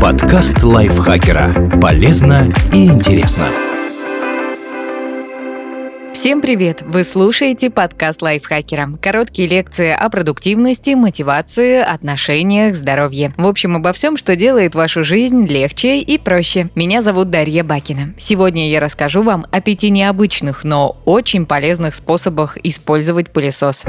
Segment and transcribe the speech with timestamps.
[0.00, 1.78] Подкаст лайфхакера.
[1.80, 3.46] Полезно и интересно.
[6.12, 6.82] Всем привет!
[6.82, 8.88] Вы слушаете подкаст лайфхакера.
[9.00, 13.32] Короткие лекции о продуктивности, мотивации, отношениях, здоровье.
[13.38, 16.68] В общем, обо всем, что делает вашу жизнь легче и проще.
[16.74, 18.14] Меня зовут Дарья Бакина.
[18.18, 23.84] Сегодня я расскажу вам о пяти необычных, но очень полезных способах использовать пылесос.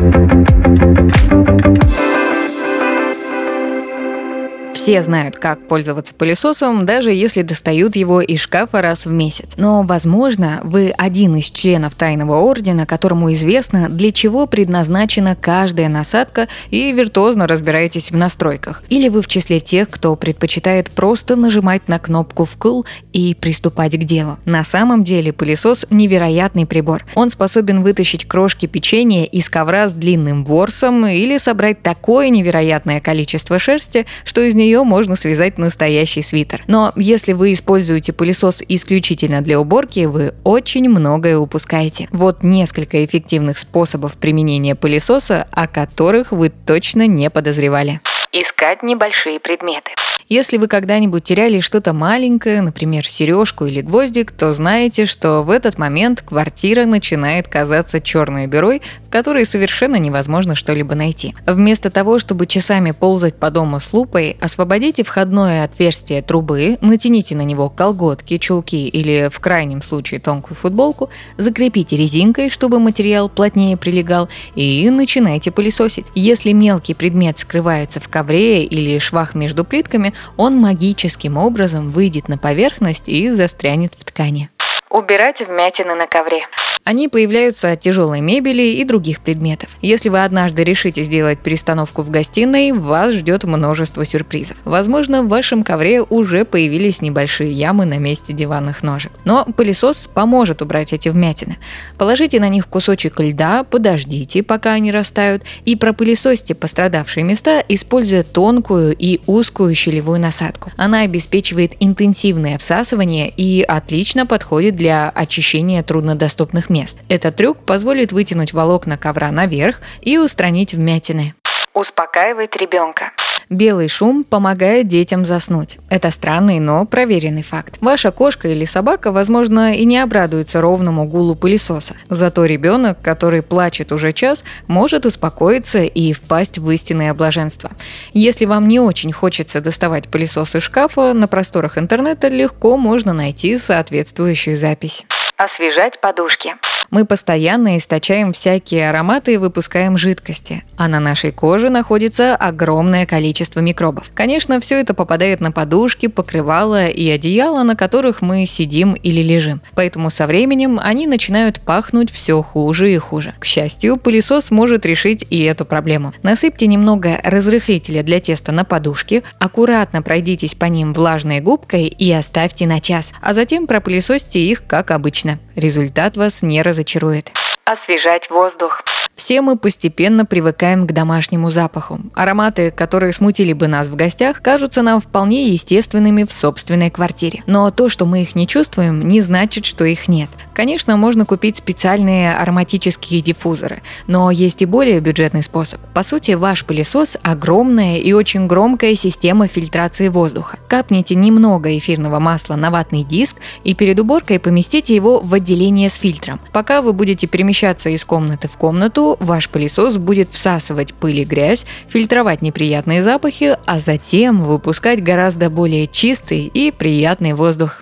[4.74, 9.52] Все знают, как пользоваться пылесосом, даже если достают его из шкафа раз в месяц.
[9.58, 16.48] Но, возможно, вы один из членов тайного ордена, которому известно, для чего предназначена каждая насадка
[16.70, 18.84] и виртуозно разбираетесь в настройках.
[18.90, 24.04] Или вы в числе тех, кто предпочитает просто нажимать на кнопку «вкл» и приступать к
[24.04, 24.38] делу.
[24.46, 27.06] На самом деле пылесос– невероятный прибор.
[27.16, 33.60] Он способен вытащить крошки печенья из ковра с длинным ворсом или собрать такое невероятное количество
[33.60, 36.64] шерсти, что из нее можно связать настоящий свитер.
[36.68, 42.08] Но если вы используете пылесос исключительно для уборки, вы очень многое упускаете.
[42.12, 48.02] Вот несколько эффективных способов применения пылесоса, о которых вы точно не подозревали.
[48.32, 49.92] Искать небольшие предметы.
[50.32, 55.78] Если вы когда-нибудь теряли что-то маленькое, например, сережку или гвоздик, то знаете, что в этот
[55.78, 61.36] момент квартира начинает казаться черной дырой, в которой совершенно невозможно что-либо найти.
[61.46, 67.42] Вместо того, чтобы часами ползать по дому с лупой, освободите входное отверстие трубы, натяните на
[67.42, 74.30] него колготки, чулки или в крайнем случае тонкую футболку, закрепите резинкой, чтобы материал плотнее прилегал,
[74.56, 76.06] и начинайте пылесосить.
[76.16, 82.38] Если мелкий предмет скрывается в ковре или швах между плитками, он магическим образом выйдет на
[82.38, 84.50] поверхность и застрянет в ткани.
[84.90, 86.46] Убирать вмятины на ковре.
[86.84, 89.78] Они появляются от тяжелой мебели и других предметов.
[89.82, 94.58] Если вы однажды решите сделать перестановку в гостиной, вас ждет множество сюрпризов.
[94.66, 99.12] Возможно, в вашем ковре уже появились небольшие ямы на месте диванных ножек.
[99.26, 101.58] Но пылесос поможет убрать эти вмятины.
[101.98, 108.96] Положите на них кусочек льда, подождите, пока они растают, и пропылесосьте пострадавшие места, используя тонкую
[108.98, 110.72] и узкую щелевую насадку.
[110.78, 116.98] Она обеспечивает интенсивное всасывание и отлично подходит для очищения труднодоступных мест.
[117.10, 121.36] Этот трюк позволит вытянуть волокна ковра наверх и устранить вмятины.
[121.76, 123.12] Успокаивает ребенка.
[123.52, 125.78] Белый шум помогает детям заснуть.
[125.90, 127.80] Это странный, но проверенный факт.
[127.82, 131.96] Ваша кошка или собака, возможно, и не обрадуется ровному гулу пылесоса.
[132.10, 137.72] Зато ребенок, который плачет уже час, может успокоиться и впасть в истинное блаженство.
[138.14, 143.58] Если вам не очень хочется доставать пылесос из шкафа, на просторах интернета легко можно найти
[143.58, 145.06] соответствующую запись.
[145.44, 146.56] Освежать подушки.
[146.92, 153.62] Мы постоянно источаем всякие ароматы и выпускаем жидкости, а на нашей коже находится огромное количество
[153.62, 154.12] микробов.
[154.14, 159.62] Конечно, все это попадает на подушки, покрывала и одеяло, на которых мы сидим или лежим.
[159.74, 163.36] Поэтому со временем они начинают пахнуть все хуже и хуже.
[163.40, 166.14] К счастью, пылесос может решить и эту проблему.
[166.24, 172.68] Насыпьте немного разрыхлителя для теста на подушки, аккуратно пройдитесь по ним влажной губкой и оставьте
[172.68, 175.40] на час, а затем пропылесосьте их как обычно.
[175.56, 177.32] Результат вас не разочарует разочарует.
[177.66, 178.84] Освежать воздух.
[179.16, 182.00] Все мы постепенно привыкаем к домашнему запаху.
[182.16, 187.44] Ароматы, которые смутили бы нас в гостях, кажутся нам вполне естественными в собственной квартире.
[187.46, 190.30] Но то, что мы их не чувствуем, не значит, что их нет.
[190.54, 195.80] Конечно, можно купить специальные ароматические диффузоры, но есть и более бюджетный способ.
[195.94, 200.58] По сути, ваш пылесос– огромная и очень громкая система фильтрации воздуха.
[200.68, 205.96] Капните немного эфирного масла на ватный диск и перед уборкой поместите его в отделение с
[205.96, 206.40] фильтром.
[206.52, 211.66] Пока вы будете перемещаться из комнаты в комнату, ваш пылесос будет всасывать пыль и грязь,
[211.88, 217.82] фильтровать неприятные запахи, а затем выпускать гораздо более чистый и приятный воздух.